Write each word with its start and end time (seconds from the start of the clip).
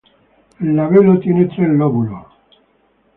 El 0.59 0.75
labelo 0.75 1.19
tiene 1.19 1.45
tres 1.45 1.69
lóbulos. 1.69 2.25